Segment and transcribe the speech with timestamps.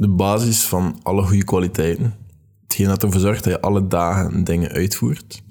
[0.00, 2.14] de basis van alle goede kwaliteiten.
[2.62, 5.42] Hetgeen dat ervoor zorgt dat je alle dagen dingen uitvoert.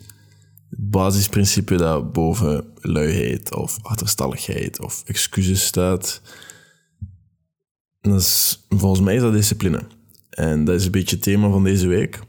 [0.69, 6.21] Het basisprincipe dat boven luiheid of achterstalligheid of excuses staat.
[8.01, 9.81] dat is, volgens mij is dat discipline.
[10.29, 12.19] En dat is een beetje het thema van deze week.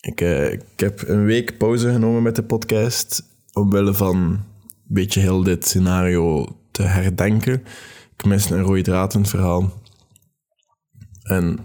[0.00, 4.40] Ik, eh, ik heb een week pauze genomen met de podcast omwille van een
[4.86, 7.62] beetje heel dit scenario te herdenken.
[8.16, 9.82] Ik mis een rode draad in het verhaal.
[11.24, 11.58] En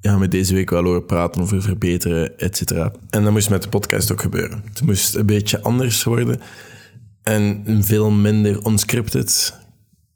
[0.00, 2.92] ja, met deze week wel over praten over verbeteren, et cetera.
[3.10, 4.62] En dat moest met de podcast ook gebeuren.
[4.68, 6.40] Het moest een beetje anders worden
[7.22, 9.54] en veel minder unscripted.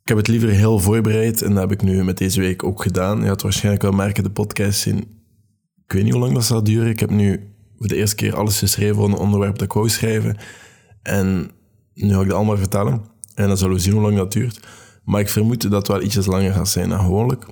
[0.03, 2.83] Ik heb het liever heel voorbereid en dat heb ik nu met deze week ook
[2.83, 3.21] gedaan.
[3.23, 4.99] Je had waarschijnlijk wel merken, de podcast in...
[5.85, 6.89] Ik weet niet hoe lang dat zal duren.
[6.89, 9.89] Ik heb nu voor de eerste keer alles geschreven voor een onderwerp dat ik wou
[9.89, 10.37] schrijven.
[11.03, 11.51] En
[11.95, 13.03] nu ga ik dat allemaal vertellen.
[13.35, 14.61] En dan zullen we zien hoe lang dat duurt.
[15.05, 17.47] Maar ik vermoed dat het wel ietsjes langer gaat zijn dan gewoonlijk.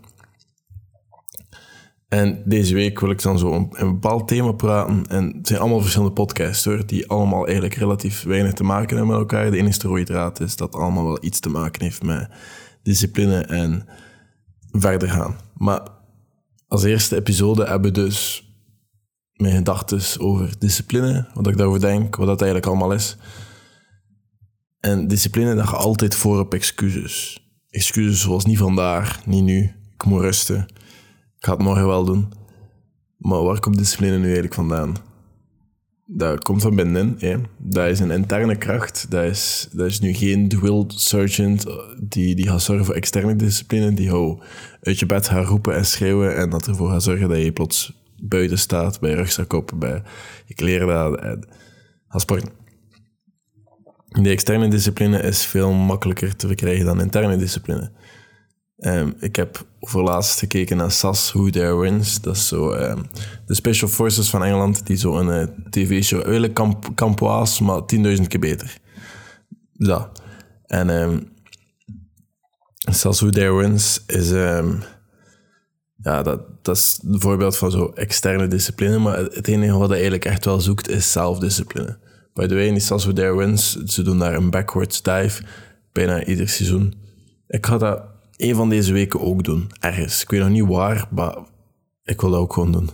[2.11, 5.07] En deze week wil ik dan zo een, bepaald thema praten.
[5.09, 9.07] En het zijn allemaal verschillende podcasts hoor, die allemaal eigenlijk relatief weinig te maken hebben
[9.07, 9.51] met elkaar.
[9.51, 12.31] De enige rode draad is dat het allemaal wel iets te maken heeft met
[12.83, 13.87] discipline en
[14.73, 15.37] verder gaan.
[15.57, 15.89] Maar
[16.69, 18.49] als eerste episode hebben we dus
[19.33, 23.17] mijn gedachten over discipline, wat ik daarover denk, wat dat eigenlijk allemaal is.
[24.81, 27.45] En discipline, dat gaat altijd voor op excuses.
[27.69, 30.67] Excuses zoals niet vandaag, niet nu, ik moet rusten
[31.41, 32.33] ik ga het morgen wel doen.
[33.17, 34.97] Maar waar komt discipline nu eigenlijk vandaan?
[36.07, 37.17] Dat komt van binnenin.
[37.19, 37.37] Hè?
[37.59, 39.11] Dat is een interne kracht.
[39.11, 41.67] Dat is, dat is nu geen drill sergeant
[42.03, 43.95] die, die gaat zorgen voor externe discipline.
[43.95, 44.43] Die jou
[44.83, 46.37] uit je bed gaat roepen en schreeuwen.
[46.37, 50.03] En dat ervoor gaat zorgen dat je plots buiten staat, bij je rugzak op, bij
[50.47, 51.49] je kleren en
[52.09, 52.51] gaat.
[54.09, 57.91] De externe discipline is veel makkelijker te verkrijgen dan interne discipline.
[58.81, 62.21] Um, ik heb voor laatst gekeken naar SAS Who There Wins.
[62.21, 63.07] Dat is zo um,
[63.47, 68.27] de Special Forces van Engeland, die zo een uh, tv-show, eigenlijk kamp, kampoas, maar 10.000
[68.29, 68.79] keer beter.
[69.73, 70.23] Dat.
[70.67, 71.29] En um,
[72.91, 74.31] SAS Who There Wins is,
[76.03, 79.95] ja, dat, dat is een voorbeeld van zo externe discipline, maar het enige wat je
[79.95, 81.99] eigenlijk echt wel zoekt is zelfdiscipline.
[82.35, 85.43] By the way, in die SAS Who There Wins, ze doen daar een backwards dive
[85.93, 86.95] bijna ieder seizoen.
[87.47, 88.03] Ik ga dat
[88.41, 89.71] een van deze weken ook doen.
[89.81, 90.23] Ergens.
[90.23, 91.37] Ik weet nog niet waar, maar
[92.05, 92.91] ik wil dat ook gewoon doen.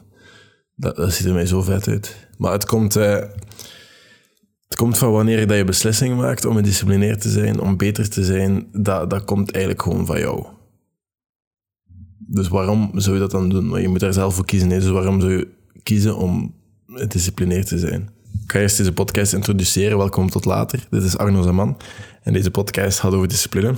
[0.74, 2.28] Dat, dat ziet er mij zo vet uit.
[2.38, 3.14] Maar het komt, uh,
[4.64, 8.68] het komt van wanneer je beslissingen maakt om gedisciplineerd te zijn, om beter te zijn.
[8.72, 10.46] Dat, dat komt eigenlijk gewoon van jou.
[12.18, 13.80] Dus waarom zou je dat dan doen?
[13.80, 14.68] Je moet daar zelf voor kiezen.
[14.68, 15.48] Dus waarom zou je
[15.82, 16.54] kiezen om
[16.86, 18.10] gedisciplineerd te zijn?
[18.44, 19.98] Ik ga eerst deze podcast introduceren.
[19.98, 20.86] Welkom tot later.
[20.90, 21.76] Dit is Arno Zaman.
[22.22, 23.74] En deze podcast gaat over discipline.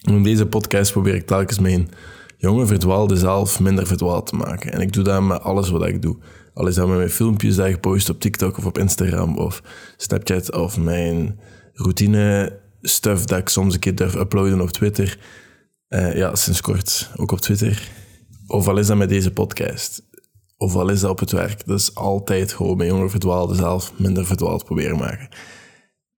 [0.00, 1.88] In deze podcast probeer ik telkens mijn
[2.36, 4.72] jonge verdwaalde zelf minder verdwaald te maken.
[4.72, 6.16] En ik doe dat met alles wat ik doe.
[6.54, 9.62] Al is dat met mijn filmpjes die ik post op TikTok of op Instagram of
[9.96, 11.40] Snapchat of mijn
[11.72, 15.18] routine stuff dat ik soms een keer durf uploaden op Twitter.
[15.88, 17.88] Uh, ja, sinds kort ook op Twitter.
[18.46, 20.02] Of al is dat met deze podcast.
[20.56, 21.66] Of al is dat op het werk.
[21.66, 25.28] Dat is altijd gewoon mijn jonge verdwaalde zelf minder verdwaald proberen maken.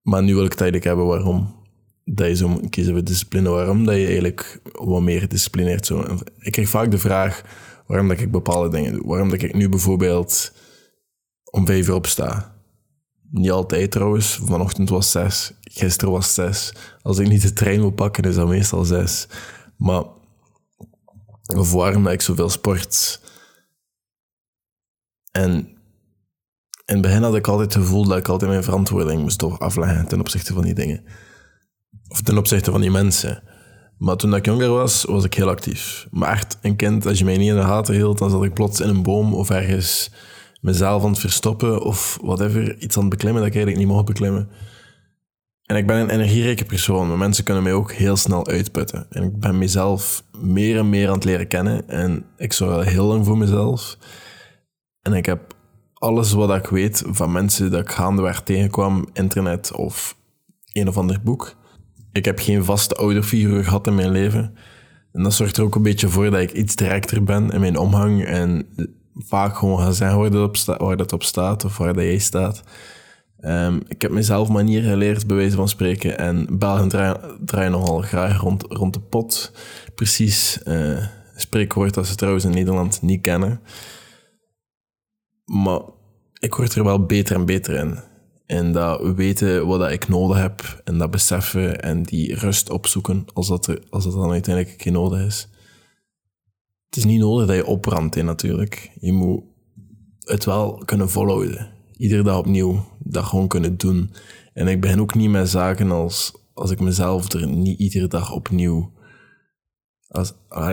[0.03, 1.62] Maar nu wil ik het eigenlijk hebben waarom
[2.05, 3.49] dat je zo kiezen voor discipline.
[3.49, 6.19] Waarom dat je eigenlijk wat meer gedisciplineerd zo...
[6.39, 7.43] Ik krijg vaak de vraag
[7.87, 9.07] waarom dat ik bepaalde dingen doe.
[9.07, 10.53] Waarom dat ik nu bijvoorbeeld
[11.51, 12.57] om vijf uur opsta.
[13.31, 14.41] Niet altijd trouwens.
[14.43, 15.53] Vanochtend was zes.
[15.61, 16.75] Gisteren was zes.
[17.03, 19.29] Als ik niet de trein wil pakken, is dat meestal zes.
[19.77, 20.05] Maar...
[21.57, 23.21] Of waarom dat ik zoveel sport.
[25.31, 25.51] En
[26.85, 30.07] in het begin had ik altijd het gevoel dat ik altijd mijn verantwoording moest afleggen
[30.07, 31.05] ten opzichte van die dingen.
[32.23, 33.43] Ten opzichte van die mensen.
[33.99, 36.07] Maar toen ik jonger was, was ik heel actief.
[36.11, 38.55] Maar echt een kind, als je mij niet in de gaten hield, dan zat ik
[38.55, 40.11] plots in een boom of ergens
[40.61, 44.07] mezelf aan het verstoppen of whatever, iets aan het beklimmen dat ik eigenlijk niet mocht
[44.07, 44.49] beklimmen.
[45.63, 49.07] En ik ben een energierijke persoon, maar mensen kunnen mij ook heel snel uitputten.
[49.11, 52.81] En ik ben mezelf meer en meer aan het leren kennen en ik zorg al
[52.81, 53.97] heel lang voor mezelf.
[55.03, 55.55] En ik heb
[55.95, 60.17] alles wat ik weet van mensen dat ik gaandeweg tegenkwam, internet of
[60.73, 61.55] een of ander boek,
[62.13, 64.55] ik heb geen vaste ouderfiguur gehad in mijn leven.
[65.13, 67.79] En dat zorgt er ook een beetje voor dat ik iets directer ben in mijn
[67.79, 68.67] omgang en
[69.15, 72.19] vaak gewoon ga zeggen waar dat op, sta waar dat staat of waar dat jij
[72.19, 72.63] staat.
[73.45, 76.19] Um, ik heb mezelf manier geleerd, bij wijze van spreken.
[76.19, 79.53] En Belgen draaien, draai nogal graag rond, rond de pot.
[79.95, 80.61] Precies.
[80.65, 81.07] Uh,
[81.37, 83.61] spreekwoord dat ze trouwens in Nederland niet kennen.
[85.45, 85.81] Maar
[86.39, 87.99] ik word er wel beter en beter in.
[88.47, 93.49] En dat weten wat ik nodig heb en dat beseffen en die rust opzoeken als
[93.49, 95.49] dat, er, als dat dan uiteindelijk geen nodig is.
[96.89, 98.91] het is niet nodig dat je oprandt, hè, natuurlijk.
[99.01, 99.43] Je moet
[100.19, 101.71] het wel kunnen volhouden.
[101.97, 104.11] Iedere dag opnieuw dat gewoon kunnen doen.
[104.53, 108.33] En ik begin ook niet met zaken als, als ik mezelf er niet iedere dag
[108.33, 108.93] opnieuw...
[110.09, 110.33] Als,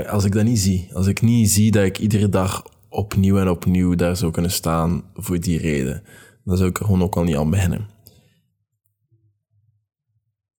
[0.10, 0.90] als ik dat niet zie.
[0.94, 5.04] Als ik niet zie dat ik iedere dag opnieuw en opnieuw daar zou kunnen staan
[5.14, 6.04] voor die reden,
[6.44, 7.88] dan zou ik er gewoon ook al niet aan beginnen.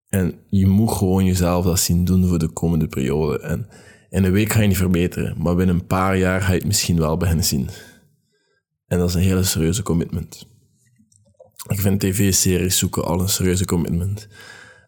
[0.08, 3.38] En je moet gewoon jezelf dat zien doen voor de komende periode.
[3.40, 3.68] En
[4.10, 6.66] in een week ga je niet verbeteren, maar binnen een paar jaar ga je het
[6.66, 7.68] misschien wel beginnen zien.
[8.86, 10.46] En dat is een hele serieuze commitment.
[11.68, 14.28] Ik vind tv-series zoeken al een serieuze commitment.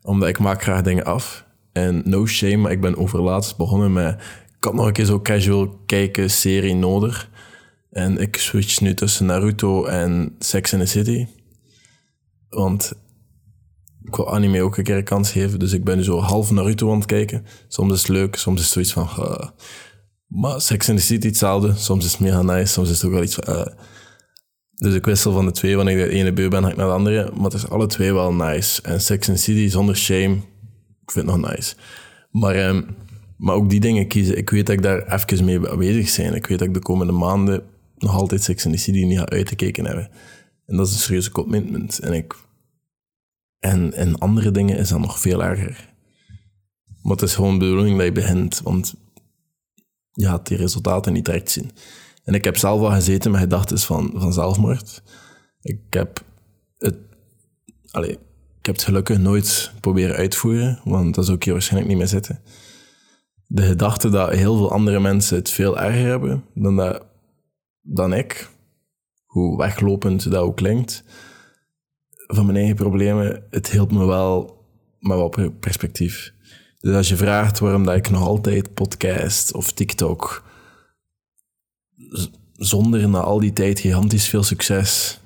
[0.02, 1.44] Omdat ik maak graag dingen af.
[1.72, 4.14] En no shame, maar ik ben overlaatst begonnen met...
[4.56, 7.30] Ik had nog een keer zo casual kijken, serie nodig.
[7.92, 11.26] En ik switch nu tussen Naruto en Sex and the City.
[12.48, 12.92] Want
[14.04, 15.58] ik wil anime ook een keer een kans geven.
[15.58, 17.44] Dus ik ben nu zo half Naruto aan het kijken.
[17.68, 19.08] Soms is het leuk, soms is het zoiets van...
[19.18, 19.48] Uh,
[20.26, 21.74] maar Sex and the City hetzelfde.
[21.74, 23.54] Soms is het mega nice, soms is het ook wel iets van...
[23.54, 23.66] Uh,
[24.74, 25.76] dus ik wissel van de twee.
[25.76, 27.30] Wanneer ik de ene beu ben, ga ik naar de andere.
[27.34, 28.82] Maar het is alle twee wel nice.
[28.82, 30.34] En Sex and the City, zonder shame,
[31.02, 31.74] ik vind het nog nice.
[32.30, 32.96] Maar, um,
[33.36, 34.36] maar ook die dingen kiezen.
[34.36, 36.34] Ik weet dat ik daar even mee bezig ben.
[36.34, 37.62] Ik weet dat ik de komende maanden
[38.02, 40.10] nog altijd the City niet ga uitgekeken hebben.
[40.66, 41.98] En dat is een serieuze commitment.
[41.98, 42.34] En ik
[43.58, 45.90] en in andere dingen is dat nog veel erger.
[47.02, 48.94] Maar het is gewoon de bedoeling dat je begint, want
[50.12, 51.70] je gaat die resultaten niet direct zien.
[52.24, 55.02] En ik heb zelf al gezeten met gedachten van, van zelfmoord.
[55.60, 56.24] Ik heb
[56.78, 56.96] het,
[57.90, 61.98] allez, ik heb het gelukkig nooit proberen uitvoeren, want dat zou ik hier waarschijnlijk niet
[61.98, 62.40] meer zitten.
[63.46, 67.06] De gedachte dat heel veel andere mensen het veel erger hebben dan, dat,
[67.82, 68.50] dan ik,
[69.24, 71.04] hoe weglopend dat ook klinkt,
[72.26, 74.64] van mijn eigen problemen, het hielp me wel
[74.98, 76.34] met wat perspectief.
[76.80, 80.44] Dus als je vraagt waarom dat ik nog altijd podcast of TikTok,
[82.52, 85.20] zonder na al die tijd gigantisch veel succes,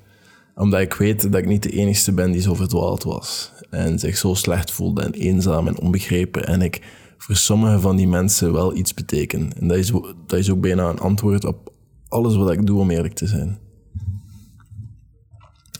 [0.54, 4.16] omdat ik weet dat ik niet de enige ben die zo verdwaald was en zich
[4.16, 6.80] zo slecht voelde en eenzaam en onbegrepen en ik
[7.18, 9.52] voor sommige van die mensen wel iets beteken.
[9.60, 9.90] En dat is,
[10.26, 11.72] dat is ook bijna een antwoord op
[12.08, 13.58] alles wat ik doe om eerlijk te zijn.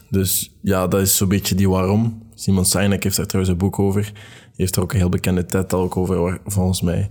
[0.09, 2.25] Dus ja, dat is zo'n beetje die waarom.
[2.33, 4.03] Simon Sinek heeft daar trouwens een boek over.
[4.03, 4.13] Die
[4.55, 7.09] heeft er ook een heel bekende TED-talk over, volgens mij.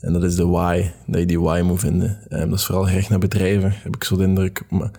[0.00, 2.26] En dat is de why, dat je die why moet vinden.
[2.28, 4.62] Um, dat is vooral gericht naar bedrijven, heb ik zo de indruk.
[4.70, 4.90] Maar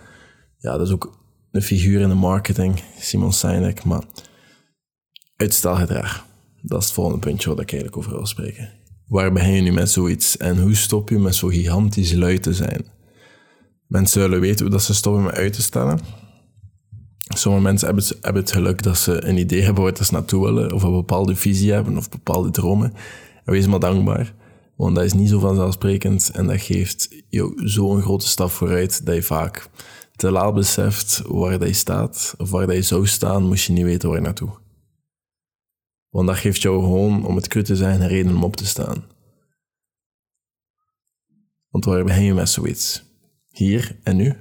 [0.57, 1.19] ja, dat is ook
[1.51, 3.83] een figuur in de marketing, Simon Sinek.
[3.83, 4.03] Maar
[5.35, 6.25] uitstelgedrag,
[6.61, 8.69] dat is het volgende puntje wat ik eigenlijk over wil spreken.
[9.07, 12.53] Waar begin je nu met zoiets en hoe stop je met zo gigantisch lui te
[12.53, 12.85] zijn?
[13.89, 15.99] Mensen zullen weten dat ze stoppen met uit te stellen.
[17.35, 20.45] Sommige mensen hebben het, hebben het geluk dat ze een idee hebben waar ze naartoe
[20.45, 22.93] willen, of een bepaalde visie hebben, of bepaalde dromen.
[23.45, 24.33] En wees maar dankbaar,
[24.75, 29.15] want dat is niet zo vanzelfsprekend en dat geeft jou zo'n grote stap vooruit dat
[29.15, 29.69] je vaak
[30.15, 33.73] te laat beseft waar dat je staat, of waar dat je zou staan, moest je
[33.73, 34.51] niet weten waar je naartoe.
[36.09, 38.65] Want dat geeft jou gewoon, om het kut te zijn, een reden om op te
[38.65, 39.03] staan.
[41.69, 43.07] Want waar begin je met zoiets?
[43.51, 44.33] Hier en nu?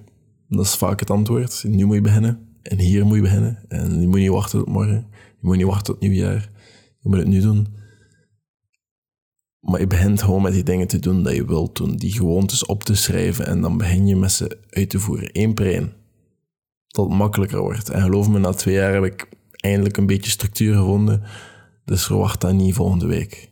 [0.48, 1.64] Dat is vaak het antwoord.
[1.66, 2.48] Nu moet je beginnen.
[2.62, 3.64] En hier moet je beginnen.
[3.68, 5.06] En je moet niet wachten tot morgen.
[5.12, 6.50] Je moet niet wachten tot nieuwjaar.
[6.98, 7.66] Je moet het nu doen.
[9.60, 11.96] Maar je begint gewoon met die dingen te doen dat je wilt doen.
[11.96, 13.46] Die gewoontes op te schrijven.
[13.46, 15.30] En dan begin je met ze uit te voeren.
[15.32, 15.92] Eén per één.
[16.86, 17.88] Tot het makkelijker wordt.
[17.88, 21.22] En geloof me, na twee jaar heb ik eindelijk een beetje structuur gevonden.
[21.84, 23.50] Dus verwacht dat niet volgende week.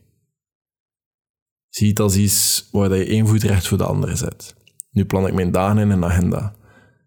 [1.69, 4.55] Zie het als iets waar je één voet recht voor de andere zet.
[4.97, 6.55] Nu plan ik mijn dagen in een agenda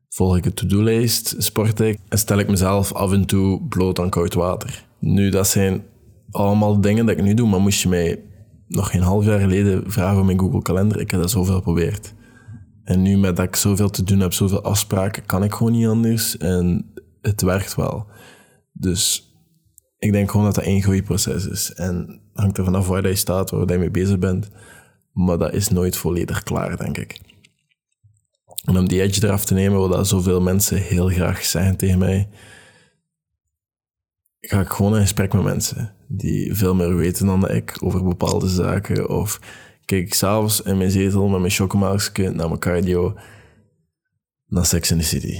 [0.09, 4.09] volg ik een to-do-lijst, sport ik en stel ik mezelf af en toe bloot aan
[4.09, 4.85] koud water.
[4.99, 5.83] Nu, dat zijn
[6.31, 8.23] allemaal dingen dat ik nu doe, maar moest je mij
[8.67, 12.13] nog geen half jaar geleden vragen om mijn Google Kalender, ik heb dat zoveel geprobeerd.
[12.83, 15.87] En nu, met dat ik zoveel te doen heb, zoveel afspraken, kan ik gewoon niet
[15.87, 16.91] anders en
[17.21, 18.07] het werkt wel.
[18.71, 19.33] Dus
[19.99, 21.73] ik denk gewoon dat dat één groeiproces is.
[21.73, 24.49] En hangt er vanaf waar je staat, waar je mee bezig bent.
[25.13, 27.28] Maar dat is nooit volledig klaar, denk ik.
[28.63, 32.29] En om die edge eraf te nemen, wat zoveel mensen heel graag zeggen tegen mij,
[34.39, 38.47] ga ik gewoon in gesprek met mensen die veel meer weten dan ik over bepaalde
[38.47, 39.09] zaken.
[39.09, 39.39] Of
[39.85, 43.15] kijk ik s'avonds in mijn zetel met mijn chocomelkje naar mijn cardio
[44.45, 45.37] naar Sex in the City.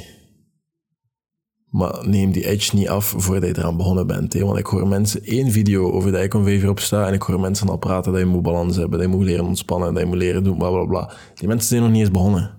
[1.69, 4.33] Maar neem die edge niet af voordat je eraan begonnen bent.
[4.33, 4.45] Hè?
[4.45, 7.69] Want ik hoor mensen één video over dat ik om opsta en ik hoor mensen
[7.69, 10.17] al praten dat je moet balans hebben, dat je moet leren ontspannen, dat je moet
[10.17, 11.13] leren doen, bla bla bla.
[11.35, 12.58] Die mensen zijn nog niet eens begonnen.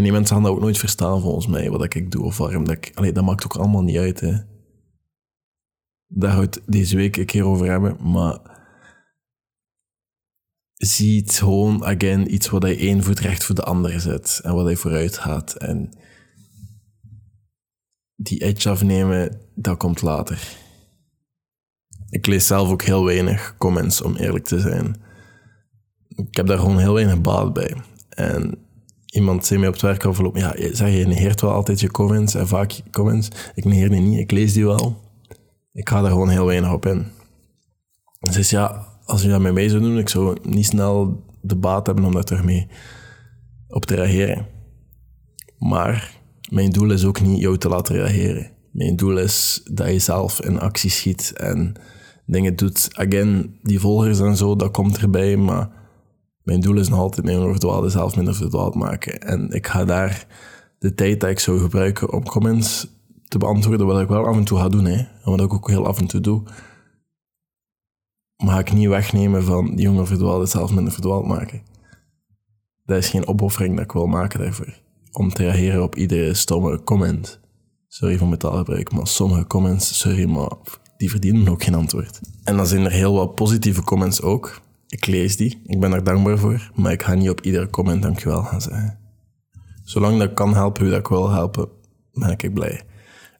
[0.00, 2.64] En die mensen gaan dat ook nooit verstaan, volgens mij, wat ik doe of waarom
[2.64, 2.90] dat ik...
[2.94, 4.36] Allee, dat maakt ook allemaal niet uit, hè.
[6.06, 8.38] Daar het deze week een keer over hebben, maar...
[10.74, 14.64] ziet gewoon, again, iets wat hij één voet recht voor de andere zet en wat
[14.64, 15.54] hij vooruit gaat.
[15.54, 15.90] En
[18.14, 20.56] die edge afnemen, dat komt later.
[22.10, 25.02] Ik lees zelf ook heel weinig comments, om eerlijk te zijn.
[26.08, 27.76] Ik heb daar gewoon heel weinig baat bij.
[28.08, 28.68] En
[29.10, 32.34] iemand zei mij op het werk afgelopen, ja, zeg, je negeert wel altijd je comments
[32.34, 33.28] en vaak comments.
[33.54, 34.96] Ik negeer die niet, ik lees die wel.
[35.72, 37.06] Ik ga daar gewoon heel weinig op in.
[38.30, 41.56] Ze zei, ja, als je dat met mij zou doen, ik zou niet snel de
[41.56, 42.66] baat hebben om daar terug mee
[43.68, 44.46] op te reageren.
[45.58, 46.18] Maar
[46.50, 48.50] mijn doel is ook niet jou te laten reageren.
[48.72, 51.74] Mijn doel is dat je zelf in actie schiet en
[52.26, 52.88] dingen doet.
[52.92, 55.79] Again, die volgers en zo, dat komt erbij, maar
[56.42, 59.20] mijn doel is nog altijd mijn verdwaalde zelf minder verdwaald maken.
[59.20, 60.26] En ik ga daar
[60.78, 62.86] de tijd dat ik zou gebruiken om comments
[63.28, 65.68] te beantwoorden, wat ik wel af en toe ga doen, hè, en wat ik ook
[65.68, 66.42] heel af en toe doe,
[68.36, 71.62] maar ga ik niet wegnemen van die jonge verdwaalde zelf minder verdwaald maken.
[72.84, 74.80] Dat is geen opoffering dat ik wil maken daarvoor.
[75.12, 77.40] Om te reageren op iedere stomme comment.
[77.88, 80.52] Sorry voor mijn taalgebruik, maar sommige comments, sorry, maar
[80.96, 82.20] die verdienen ook geen antwoord.
[82.44, 84.60] En dan zijn er heel wat positieve comments ook.
[84.90, 88.02] Ik lees die, ik ben daar dankbaar voor, maar ik ga niet op iedere comment
[88.02, 88.98] dankjewel gaan zeggen.
[89.84, 91.68] Zolang dat kan helpen hoe dat ik wil helpen,
[92.12, 92.82] ben ik blij.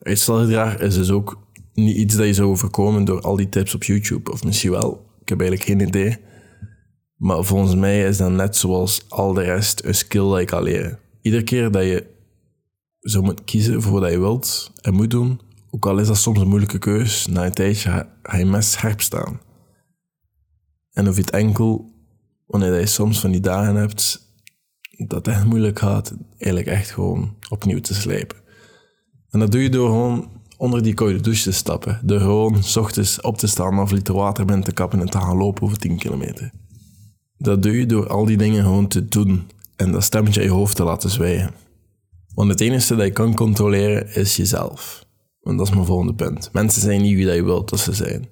[0.01, 1.39] Uitstelgedrag is dus ook
[1.73, 4.31] niet iets dat je zou overkomen door al die tips op YouTube.
[4.31, 6.17] Of misschien wel, ik heb eigenlijk geen idee.
[7.17, 10.63] Maar volgens mij is dat net zoals al de rest een skill dat je kan
[10.63, 10.99] leren.
[11.23, 12.07] Iedere keer dat je
[13.01, 15.41] zo moet kiezen voor wat je wilt en moet doen,
[15.71, 19.01] ook al is dat soms een moeilijke keus, na een tijdje ga je mes scherp
[19.01, 19.41] staan.
[21.01, 21.93] En of je het enkel,
[22.47, 24.29] wanneer je soms van die dagen hebt,
[24.97, 28.37] dat het echt moeilijk gaat, eigenlijk echt gewoon opnieuw te slijpen.
[29.31, 32.01] En dat doe je door gewoon onder die koude douche te stappen.
[32.03, 35.19] Door gewoon s ochtends op te staan of liter water binnen te kappen en te
[35.19, 36.51] gaan lopen over 10 kilometer.
[37.39, 40.53] Dat doe je door al die dingen gewoon te doen en dat stemmetje in je
[40.53, 41.55] hoofd te laten zwijgen.
[42.35, 45.07] Want het enige dat je kan controleren is jezelf.
[45.41, 46.51] Want dat is mijn volgende punt.
[46.53, 48.29] Mensen zijn niet wie dat je wilt dat ze zijn.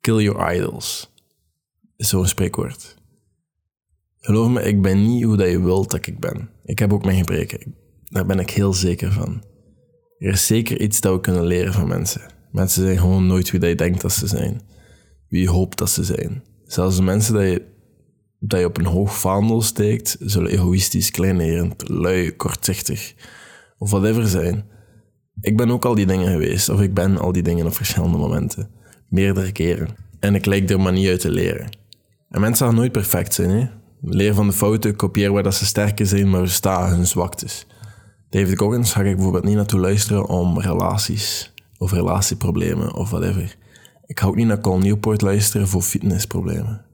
[0.00, 1.12] Kill your idols.
[1.96, 2.96] Is zo'n spreekwoord.
[4.18, 6.50] Geloof me, ik ben niet hoe dat je wilt dat ik ben.
[6.64, 7.74] Ik heb ook mijn gebreken.
[8.04, 9.42] Daar ben ik heel zeker van.
[10.18, 12.32] Er is zeker iets dat we kunnen leren van mensen.
[12.52, 14.60] Mensen zijn gewoon nooit wie dat je denkt dat ze zijn.
[15.28, 16.42] Wie je hoopt dat ze zijn.
[16.64, 17.62] Zelfs de mensen dat je,
[18.38, 23.14] dat je op een hoog vaandel steekt, zullen egoïstisch, kleinerend, lui, kortzichtig
[23.78, 24.64] of whatever zijn.
[25.40, 28.18] Ik ben ook al die dingen geweest, of ik ben al die dingen op verschillende
[28.18, 28.70] momenten.
[29.08, 29.96] Meerdere keren.
[30.20, 31.68] En ik lijk er maar niet uit te leren.
[32.34, 33.66] En mensen gaan nooit perfect zijn, hè.
[34.00, 37.66] Leer van de fouten, kopieer waar dat ze sterker zijn, maar versta hun zwaktes.
[38.30, 43.56] David Goggins ga ik bijvoorbeeld niet naartoe luisteren om relaties of relatieproblemen of whatever.
[44.06, 46.84] Ik ga ook niet naar Col Newport luisteren voor fitnessproblemen.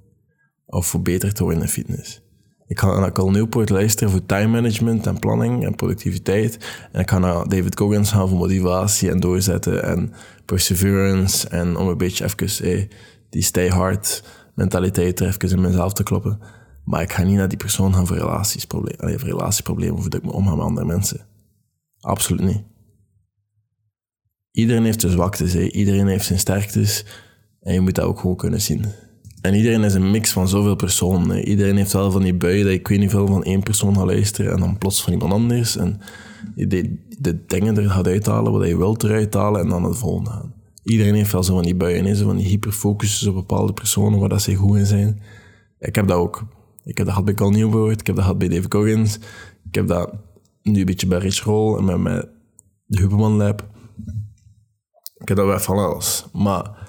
[0.66, 2.22] Of voor beter te worden in fitness.
[2.66, 6.58] Ik ga naar Col Newport luisteren voor time management en planning en productiviteit.
[6.92, 10.12] En ik ga naar David Goggins gaan voor motivatie en doorzetten en
[10.44, 11.48] perseverance.
[11.48, 12.88] En om een beetje even
[13.30, 14.22] die stay hard
[14.60, 16.38] mentaliteit er even in mezelf te kloppen.
[16.84, 20.26] Maar ik ga niet naar die persoon gaan voor, relatiesproblemen, voor relatieproblemen of dat ik
[20.26, 21.20] me omga met andere mensen.
[22.00, 22.62] Absoluut niet.
[24.52, 25.60] Iedereen heeft zijn zwaktes, hè.
[25.60, 27.04] iedereen heeft zijn sterktes
[27.60, 28.84] en je moet dat ook gewoon kunnen zien.
[29.40, 31.48] En iedereen is een mix van zoveel personen.
[31.48, 34.06] Iedereen heeft wel van die buien dat ik weet niet veel van één persoon gaat
[34.06, 35.76] luisteren en dan plots van iemand anders.
[35.76, 36.00] En
[36.54, 40.30] de, de dingen er gaat uithalen wat je wilt eruit halen en dan het volgende
[40.30, 40.54] gaan.
[40.82, 42.14] Iedereen heeft wel zo van die buien, hè.
[42.14, 45.22] zo van die hyperfocus op bepaalde personen waar dat ze goed in zijn.
[45.78, 46.46] Ik heb dat ook.
[46.84, 49.16] Ik heb dat gehad bij Cal Newport, ik heb dat gehad bij David Coggins.
[49.64, 50.14] Ik heb dat
[50.62, 52.28] nu een beetje bij Rich Roll en met, met
[52.84, 53.68] de Huberman Lab.
[55.14, 56.26] Ik heb dat wel van alles.
[56.32, 56.88] Maar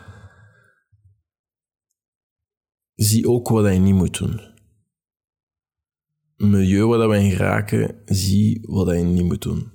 [2.95, 4.49] zie ook wat je niet moet doen.
[6.35, 9.71] Milieu waar we in geraken, zie wat je niet moet doen.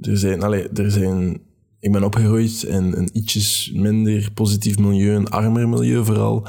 [0.00, 1.40] Er zijn, allez, er zijn,
[1.80, 6.46] ik ben opgegroeid in een ietsjes minder positief milieu, een armer milieu vooral.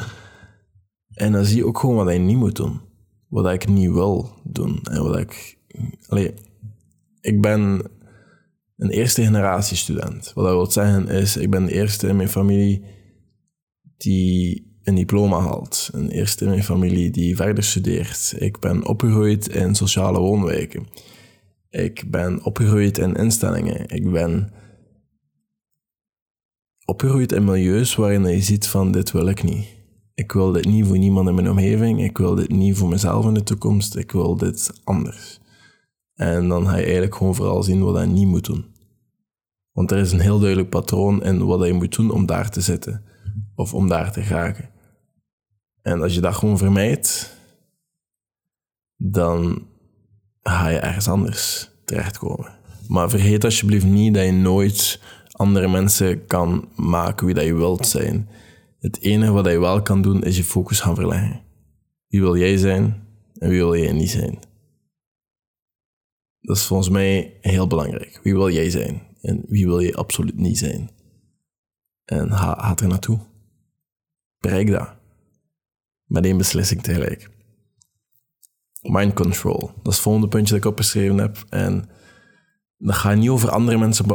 [1.14, 2.80] En dan zie je ook gewoon wat je niet moet doen.
[3.28, 4.80] Wat ik niet wil doen.
[4.84, 5.58] En wat ik...
[6.08, 6.30] Allez,
[7.22, 7.82] ik ben
[8.78, 10.32] een eerste generatie student.
[10.34, 12.84] Wat dat wil zeggen is, ik ben de eerste in mijn familie
[13.98, 15.90] die een diploma haalt.
[15.94, 18.34] Een eerste in mijn familie die verder studeert.
[18.38, 20.88] Ik ben opgegroeid in sociale woonwijken.
[21.70, 23.88] Ik ben opgegroeid in instellingen.
[23.88, 24.52] Ik ben
[26.90, 29.78] opgegroeid in milieus waarin je ziet van dit wil ik niet.
[30.14, 32.04] Ik wil dit niet voor niemand in mijn omgeving.
[32.04, 33.96] Ik wil dit niet voor mezelf in de toekomst.
[33.96, 35.40] Ik wil dit anders.
[36.16, 38.66] En dan ga je eigenlijk gewoon vooral zien wat je niet moet doen.
[39.72, 42.62] Want er is een heel duidelijk patroon in wat je moet doen om daar te
[42.62, 43.04] zitten.
[43.56, 44.70] Of om daar te geraken.
[45.82, 47.38] En als je dat gewoon vermijdt,
[48.96, 49.68] dan
[50.42, 52.58] ga je ergens anders terechtkomen.
[52.88, 55.00] Maar vergeet alsjeblieft niet dat je nooit
[55.40, 58.30] andere mensen kan maken wie dat je wilt zijn.
[58.80, 61.42] Het enige wat je wel kan doen, is je focus gaan verleggen.
[62.08, 64.40] Wie wil jij zijn en wie wil jij niet zijn?
[66.42, 68.20] Dat is volgens mij heel belangrijk.
[68.24, 70.90] Wie wil jij zijn en wie wil je absoluut niet zijn?
[72.06, 73.20] En ga, er naartoe.
[74.40, 74.90] Bereik dat.
[76.06, 77.30] Met één beslissing tegelijk.
[78.82, 79.60] Mind control.
[79.60, 81.46] Dat is het volgende puntje dat ik opgeschreven heb.
[81.50, 81.90] En
[82.80, 84.06] dat gaat niet over andere mensen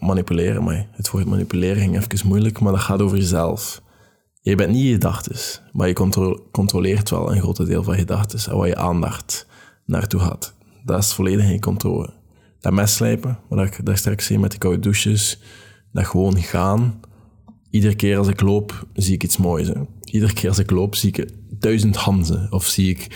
[0.00, 0.64] manipuleren.
[0.64, 3.82] Maar het woord manipuleren ging even moeilijk, maar dat gaat over jezelf.
[4.40, 5.36] Je bent niet je gedachten,
[5.72, 5.94] maar je
[6.50, 9.46] controleert wel een groot deel van je gedachten en waar je aandacht
[9.84, 10.54] naartoe gaat.
[10.84, 12.10] Dat is volledig in controle.
[12.60, 15.40] Dat messlijpen, wat ik daar straks zei met die koude douches,
[15.92, 17.00] dat gewoon gaan.
[17.70, 19.68] Iedere keer als ik loop, zie ik iets moois.
[19.68, 19.74] Hè.
[20.04, 22.52] Iedere keer als ik loop, zie ik duizend hanzen.
[22.52, 23.06] Of zie ik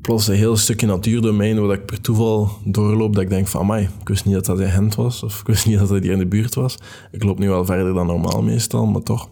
[0.00, 3.88] plots een heel stukje natuurdomein waar ik per toeval doorloop, dat ik denk van, amai,
[4.00, 6.12] ik wist niet dat dat een hent was, of ik wist niet dat dat hier
[6.12, 6.78] in de buurt was.
[7.10, 9.30] Ik loop nu wel verder dan normaal meestal, maar toch.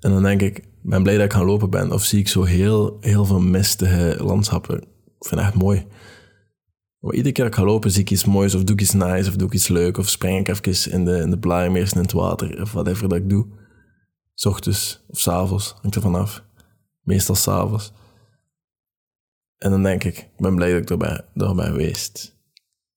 [0.00, 1.92] En dan denk ik, ben blij dat ik gaan lopen ben.
[1.92, 4.76] Of zie ik zo heel, heel veel mistige landschappen.
[4.76, 5.86] Ik vind het echt mooi.
[6.98, 8.92] Maar iedere keer dat ik ga lopen, zie ik iets moois, of doe ik iets
[8.92, 11.92] nice, of doe ik iets leuk, of spring ik even in de, in de blaarmeers
[11.92, 13.46] in het water, of whatever dat ik doe.
[14.34, 16.44] S ochtends of s avonds, hangt er vanaf.
[17.02, 17.92] Meestal s'avonds.
[19.64, 22.36] En dan denk ik, ik ben blij dat ik erbij, daar ben geweest.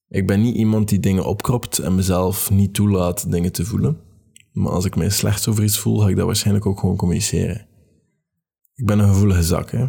[0.09, 3.97] Ik ben niet iemand die dingen opkropt en mezelf niet toelaat dingen te voelen.
[4.51, 7.67] Maar als ik mij slecht over iets voel, ga ik dat waarschijnlijk ook gewoon communiceren.
[8.75, 9.86] Ik ben een gevoelige zak, hè.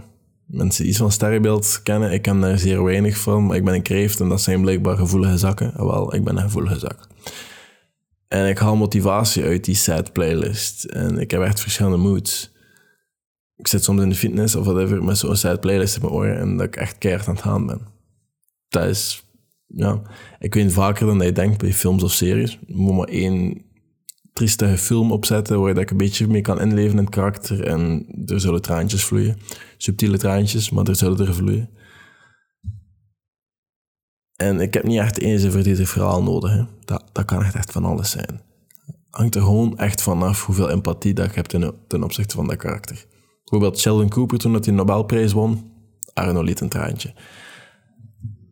[0.47, 3.83] Mensen iets van sterrenbeeld kennen, ik ken daar zeer weinig van, maar ik ben een
[3.83, 5.73] kreeft en dat zijn blijkbaar gevoelige zakken.
[5.77, 7.09] Wel, ik ben een gevoelige zak.
[8.29, 10.85] En ik haal motivatie uit die sad playlist.
[10.85, 12.57] En ik heb echt verschillende moods.
[13.59, 16.39] Ik zit soms in de fitness of whatever met zo'n sad playlist in mijn oren
[16.39, 17.81] en dat ik echt keihard aan het gaan ben.
[18.69, 19.25] Dat is,
[19.67, 20.03] ja,
[20.39, 22.59] ik weet vaker dan je denkt bij films of series.
[22.67, 23.67] Je moet maar één
[24.33, 27.65] triestige film opzetten waar ik een beetje mee kan inleven in het karakter.
[27.65, 29.39] En er zullen traantjes vloeien.
[29.77, 31.71] Subtiele traantjes, maar er zullen er vloeien.
[34.37, 36.51] En ik heb niet echt eens een verdietig verhaal nodig.
[36.51, 36.65] Hè.
[36.85, 38.41] Dat, dat kan echt, echt van alles zijn.
[39.11, 43.07] Hangt er gewoon echt vanaf hoeveel empathie dat je hebt ten opzichte van dat karakter.
[43.51, 45.73] Bijvoorbeeld Sheldon Cooper toen hij de Nobelprijs won.
[46.13, 47.15] Arno liet een traantje.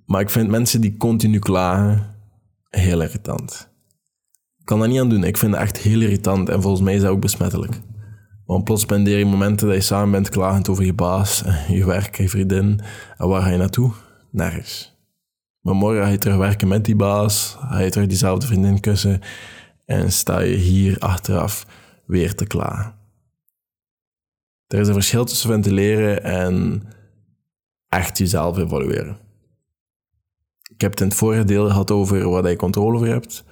[0.06, 2.14] Maar ik vind mensen die continu klagen
[2.70, 3.74] heel irritant
[4.66, 5.24] kan dat niet aan doen.
[5.24, 7.80] Ik vind het echt heel irritant en volgens mij is dat ook besmettelijk.
[8.46, 12.16] Want plots spendeer je momenten dat je samen bent klagend over je baas, je werk,
[12.16, 12.80] je vriendin.
[13.16, 13.92] En waar ga je naartoe?
[14.30, 14.94] Nergens.
[15.60, 19.20] Maar morgen ga je terug werken met die baas, ga je terug diezelfde vriendin kussen
[19.84, 21.66] en sta je hier achteraf
[22.06, 22.94] weer te klagen.
[24.66, 26.82] Er is een verschil tussen ventileren en
[27.88, 29.18] echt jezelf evalueren.
[30.74, 33.44] Ik heb het in het vorige deel gehad over wat je controle over hebt.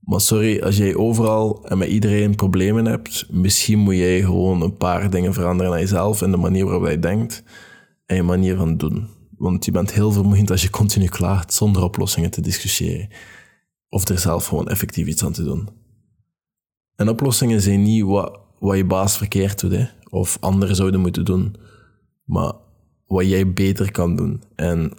[0.00, 4.76] Maar sorry, als jij overal en met iedereen problemen hebt, misschien moet jij gewoon een
[4.76, 7.42] paar dingen veranderen aan jezelf en de manier waarop je denkt
[8.06, 9.08] en je manier van doen.
[9.36, 13.08] Want je bent heel vermoeiend als je continu klaagt zonder oplossingen te discussiëren.
[13.88, 15.68] Of er zelf gewoon effectief iets aan te doen.
[16.96, 21.24] En oplossingen zijn niet wat, wat je baas verkeerd doet, hè, of anderen zouden moeten
[21.24, 21.56] doen,
[22.24, 22.52] maar
[23.06, 24.92] wat jij beter kan doen en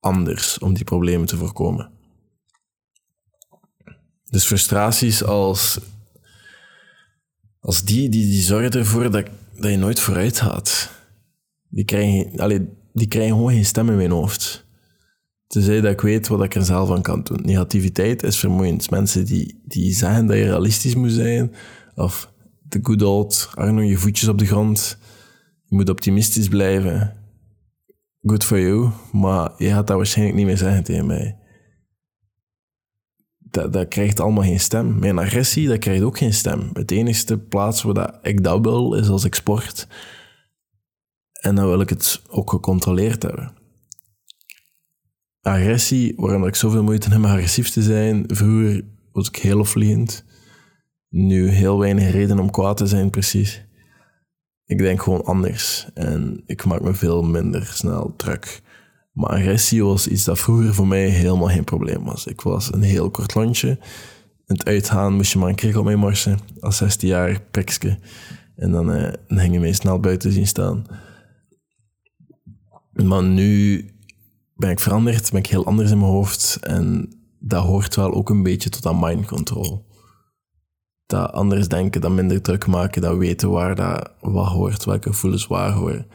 [0.00, 1.90] anders om die problemen te voorkomen.
[4.30, 5.80] Dus frustraties als,
[7.60, 10.90] als die, die, die zorgen ervoor dat, dat je nooit vooruit gaat.
[11.68, 14.66] Die krijgen, allee, die krijgen gewoon geen stem in mijn hoofd.
[15.46, 17.40] Tenzij dat ik weet wat ik er zelf aan kan doen.
[17.42, 18.90] Negativiteit is vermoeiend.
[18.90, 21.54] Mensen die, die zeggen dat je realistisch moet zijn,
[21.94, 22.31] of
[22.72, 24.98] de good old, Arno, je voetjes op de grond,
[25.64, 27.16] je moet optimistisch blijven.
[28.22, 31.36] Good for you, maar je gaat dat waarschijnlijk niet meer zeggen tegen mij
[33.52, 34.98] dat, dat krijgt allemaal geen stem.
[34.98, 36.70] Mijn agressie, dat krijgt ook geen stem.
[36.72, 39.86] Het enige plaats waar dat ik dat wil, is als ik sport.
[41.32, 43.52] En dan wil ik het ook gecontroleerd hebben.
[45.40, 48.24] Agressie, waarom ik zoveel moeite heb om agressief te zijn.
[48.26, 50.24] Vroeger was ik heel opvliegend.
[51.12, 53.66] Nu heel weinig reden om kwaad te zijn, precies.
[54.64, 55.88] Ik denk gewoon anders.
[55.94, 58.62] En ik maak me veel minder snel druk.
[59.12, 62.26] Maar agressie was iets dat vroeger voor mij helemaal geen probleem was.
[62.26, 63.78] Ik was een heel kort landje.
[64.46, 66.38] Het uitgaan moest je maar een op mij marsen.
[66.60, 67.98] Als 16 jaar pikske.
[68.56, 70.86] En dan, eh, dan je mij snel buiten zien staan.
[72.92, 73.84] Maar nu
[74.54, 76.58] ben ik veranderd, ben ik heel anders in mijn hoofd.
[76.60, 79.90] En dat hoort wel ook een beetje tot aan mind control.
[81.12, 85.46] Dat anders denken, dat minder druk maken, dat weten waar dat wat hoort, welke gevoelens
[85.46, 86.06] waar horen.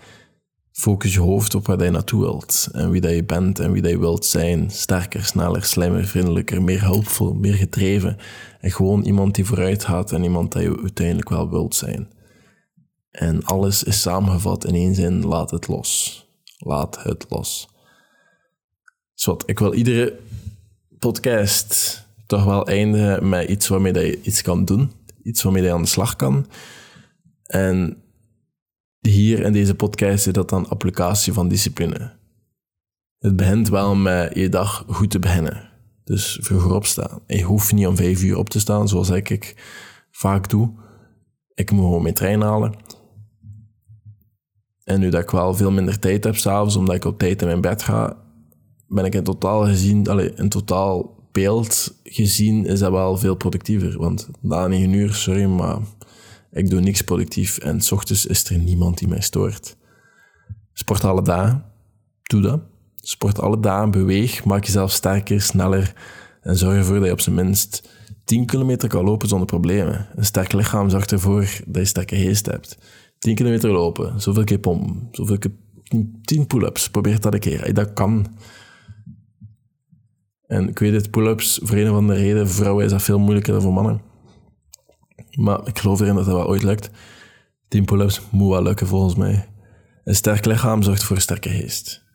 [0.71, 3.81] Focus je hoofd op waar je naartoe wilt en wie dat je bent en wie
[3.81, 4.71] dat je wilt zijn.
[4.71, 8.17] Sterker, sneller, slimmer, vriendelijker, meer hulpvol, meer gedreven.
[8.59, 12.09] En gewoon iemand die vooruit gaat en iemand dat je uiteindelijk wel wilt zijn.
[13.11, 16.25] En alles is samengevat in één zin: laat het los.
[16.57, 17.69] Laat het los.
[19.13, 20.19] Zwat, ik wil iedere
[20.99, 24.91] podcast toch wel eindigen met iets waarmee je iets kan doen.
[25.23, 26.45] Iets waarmee je aan de slag kan.
[27.43, 27.97] En
[28.99, 32.15] hier in deze podcast is dat dan applicatie van discipline.
[33.17, 35.69] Het begint wel met je dag goed te beginnen.
[36.03, 37.21] Dus vroeger opstaan.
[37.27, 39.55] Je hoeft niet om vijf uur op te staan, zoals ik, ik
[40.11, 40.71] vaak doe.
[41.53, 42.73] Ik moet gewoon mijn trein halen.
[44.83, 47.47] En nu dat ik wel veel minder tijd heb s'avonds, omdat ik op tijd in
[47.47, 48.17] mijn bed ga,
[48.87, 53.97] ben ik in totaal gezien, allez, in totaal beeld gezien, is dat wel veel productiever.
[53.97, 55.77] Want na negen uur, sorry, maar
[56.51, 59.75] ik doe niks productief en s ochtends is er niemand die mij stoort.
[60.73, 61.63] Sport alle dagen,
[62.23, 62.61] doe dat.
[62.95, 65.93] Sport alle dagen, beweeg, maak jezelf sterker, sneller
[66.41, 67.89] en zorg ervoor dat je op zijn minst
[68.23, 70.07] 10 kilometer kan lopen zonder problemen.
[70.15, 72.77] Een sterk lichaam zorgt ervoor dat je sterke geest hebt.
[73.19, 75.51] 10 kilometer lopen, zoveel keer pompen, zoveel keer
[76.21, 77.73] 10 pull-ups, probeer dat een keer.
[77.73, 78.27] Dat kan.
[80.47, 83.53] En ik weet het, pull-ups, voor een of andere reden, vrouwen is dat veel moeilijker
[83.53, 84.01] dan voor mannen.
[85.31, 86.89] Maar ik geloof erin dat dat wel ooit lukt.
[87.67, 89.47] 10 pull-ups moet wel lukken volgens mij.
[90.03, 92.05] Een sterk lichaam zorgt voor een sterke geest.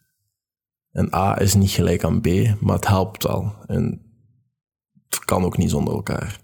[0.92, 2.26] En A is niet gelijk aan B,
[2.60, 3.54] maar het helpt wel.
[3.66, 4.02] En
[5.08, 6.40] het kan ook niet zonder elkaar.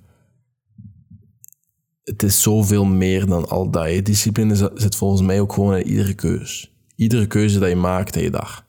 [2.02, 4.04] Het is zoveel meer dan al dat.
[4.04, 6.68] Discipline zit volgens mij ook gewoon in iedere keuze.
[6.94, 8.64] Iedere keuze dat je maakt in je dag.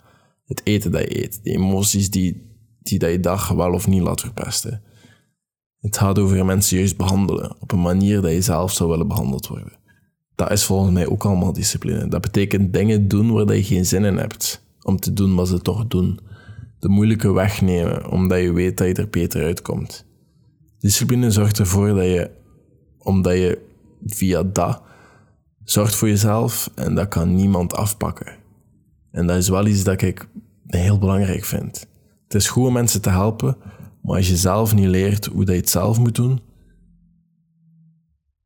[0.45, 1.43] Het eten dat je eet.
[1.43, 2.48] De emoties die,
[2.79, 4.83] die dat je dag wel of niet laat verpesten.
[5.79, 9.47] Het gaat over mensen juist behandelen op een manier dat je zelf zou willen behandeld
[9.47, 9.77] worden.
[10.35, 12.07] Dat is volgens mij ook allemaal discipline.
[12.07, 15.61] Dat betekent dingen doen waar je geen zin in hebt om te doen wat ze
[15.61, 16.19] toch doen.
[16.79, 20.05] De moeilijke weg nemen, omdat je weet dat je er beter uitkomt.
[20.79, 22.31] Discipline zorgt ervoor dat je,
[22.97, 23.61] omdat je
[24.05, 24.81] via dat
[25.63, 28.35] zorgt voor jezelf en dat kan niemand afpakken.
[29.11, 30.27] En dat is wel iets dat ik
[30.67, 31.87] heel belangrijk vind.
[32.29, 33.57] Het is goed om mensen te helpen,
[34.01, 36.41] maar als je zelf niet leert hoe dat je het zelf moet doen,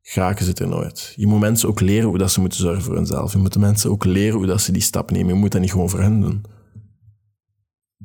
[0.02, 1.12] geraken ze het er nooit.
[1.16, 3.32] Je moet mensen ook leren hoe dat ze moeten zorgen voor hunzelf.
[3.32, 5.34] Je moet de mensen ook leren hoe dat ze die stap nemen.
[5.34, 6.44] Je moet dat niet gewoon voor hen doen.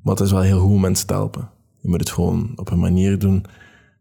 [0.03, 1.49] Maar het is wel heel goed om mensen te helpen.
[1.81, 3.45] Je moet het gewoon op een manier doen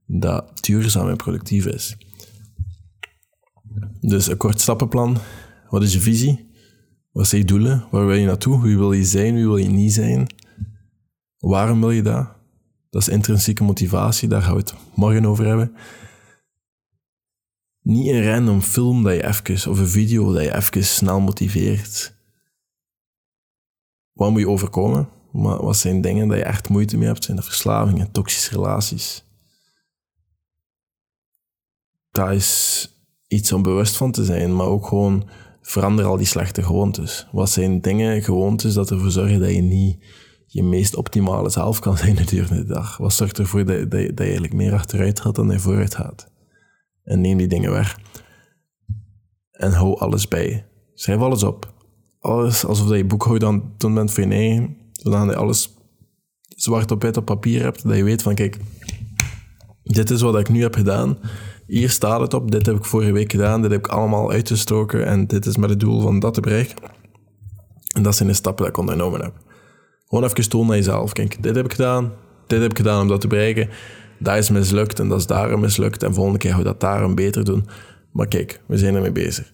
[0.06, 1.96] dat duurzaam en productief is.
[4.00, 5.16] Dus een kort stappenplan.
[5.68, 6.50] Wat is je visie?
[7.12, 7.84] Wat zijn je doelen?
[7.90, 8.62] Waar wil je naartoe?
[8.62, 9.34] Wie wil je zijn?
[9.34, 10.26] Wie wil je niet zijn?
[11.38, 12.28] Waarom wil je dat?
[12.90, 15.76] Dat is intrinsieke motivatie, daar gaan we het morgen over hebben.
[17.82, 22.16] Niet een random film dat je even, of een video dat je even snel motiveert.
[24.12, 25.08] Wat moet je overkomen?
[25.32, 27.24] Wat zijn dingen dat je echt moeite mee hebt?
[27.24, 29.24] Zijn dat verslavingen, toxische relaties?
[32.10, 32.88] Dat is
[33.26, 35.28] iets om bewust van te zijn, maar ook gewoon
[35.62, 37.26] verander al die slechte gewoontes.
[37.32, 40.04] Wat zijn dingen, gewoontes dat ervoor zorgen dat je niet
[40.50, 42.96] je meest optimale zelf kan zijn gedurende de dag?
[42.96, 45.94] Wat zorgt ervoor dat, dat, dat je eigenlijk meer achteruit gaat dan dat je vooruit
[45.94, 46.30] gaat?
[47.04, 47.98] En neem die dingen weg.
[49.50, 50.66] En hou alles bij.
[50.94, 51.74] Schrijf alles op.
[52.20, 54.76] Alles alsof je boekhouder aan het bent voor je eigen.
[54.92, 55.74] Zodat je alles
[56.48, 57.82] zwart op wit op papier hebt.
[57.82, 58.58] Dat je weet van, kijk,
[59.82, 61.18] dit is wat ik nu heb gedaan.
[61.66, 62.50] Hier staat het op.
[62.50, 63.62] Dit heb ik vorige week gedaan.
[63.62, 65.06] Dit heb ik allemaal uitgestoken.
[65.06, 66.76] En dit is met het doel van dat te bereiken.
[67.94, 69.47] En dat zijn de stappen die ik ondernomen heb.
[70.08, 71.12] Gewoon even tonen naar jezelf.
[71.12, 72.12] Kijk, dit heb ik gedaan.
[72.46, 73.68] Dit heb ik gedaan om dat te bereiken.
[74.18, 76.02] Dat is mislukt en dat is daarom mislukt.
[76.02, 77.68] En volgende keer gaan we dat daarom beter doen.
[78.12, 79.50] Maar kijk, we zijn ermee bezig.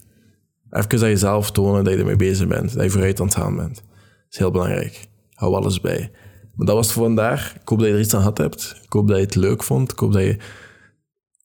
[0.70, 2.74] Even aan jezelf tonen dat je ermee bezig bent.
[2.74, 3.74] Dat je vooruit aan het gaan bent.
[3.74, 3.84] Dat
[4.30, 5.08] is heel belangrijk.
[5.34, 6.10] Hou alles bij.
[6.54, 7.54] Maar dat was het voor vandaag.
[7.54, 8.80] Ik hoop dat je er iets aan gehad hebt.
[8.84, 9.92] Ik hoop dat je het leuk vond.
[9.92, 10.36] Ik hoop dat je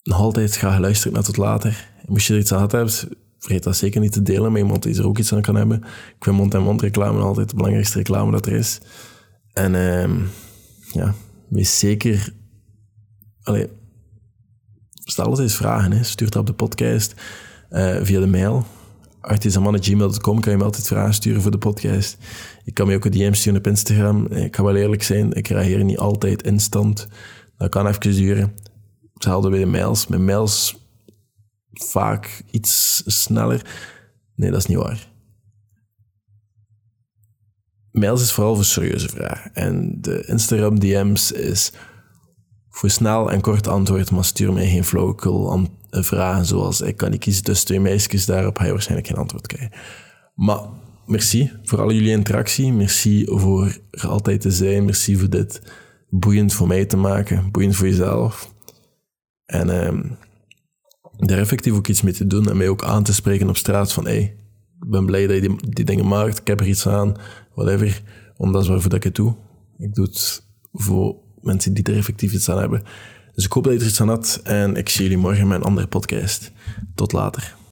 [0.04, 1.90] nog altijd gaat luisteren naar tot later.
[2.06, 4.84] Moest je er iets aan gehad hebben, vergeet dat zeker niet te delen met iemand
[4.84, 5.78] die er ook iets aan kan hebben.
[6.18, 8.80] Ik vind mond-en-mond reclame altijd de belangrijkste reclame dat er is.
[9.54, 10.26] En uh,
[10.92, 11.14] ja,
[11.48, 12.34] wees zeker...
[13.44, 13.68] Allee,
[14.94, 16.06] stel altijd eens vragen.
[16.06, 17.14] Stuur dat op de podcast
[17.70, 18.66] uh, via de mail.
[19.22, 22.18] artisaman.gmail.com kan je me altijd vragen sturen voor de podcast.
[22.64, 24.26] Ik kan me ook een DM sturen op Instagram.
[24.26, 27.08] Ik ga wel eerlijk zijn, ik reageer niet altijd instant.
[27.58, 28.54] Dat kan even duren.
[29.14, 30.08] Hetzelfde bij de mails.
[30.08, 30.79] Mijn mails
[31.86, 33.66] vaak iets sneller.
[34.36, 35.08] Nee, dat is niet waar.
[37.92, 39.54] Mails is vooral voor serieuze vragen.
[39.54, 41.72] En de Instagram DM's is
[42.70, 47.20] voor snel en kort antwoord, maar stuur mij geen flauwekul vragen zoals ik kan niet
[47.20, 49.78] kiezen tussen twee meisjes, daarop ga je waarschijnlijk geen antwoord krijgen.
[50.36, 50.60] Maar
[51.06, 52.74] merci voor al jullie interactie.
[52.74, 54.86] Merci voor er altijd te zijn.
[54.86, 55.62] Merci voor dit
[56.10, 57.52] boeiend voor mij te maken.
[57.52, 58.54] Boeiend voor jezelf.
[59.46, 60.02] En ehm,
[61.28, 62.50] daar effectief ook iets mee te doen.
[62.50, 64.06] En mij ook aan te spreken op straat van...
[64.06, 64.36] Hey,
[64.82, 66.40] ik ben blij dat je die, die dingen maakt.
[66.40, 67.16] Ik heb er iets aan.
[67.54, 68.02] Whatever.
[68.38, 69.36] Omdat dat is waarvoor dat ik het doe.
[69.78, 72.84] Ik doe het voor mensen die er effectief iets aan hebben.
[73.34, 74.42] Dus ik hoop dat je er iets aan had.
[74.44, 76.52] En ik zie jullie morgen in mijn andere podcast.
[76.96, 77.58] Tot later.